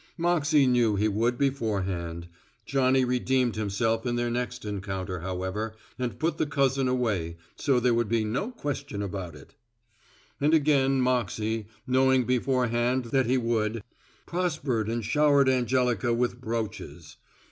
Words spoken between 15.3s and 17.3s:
Angelica with brooches.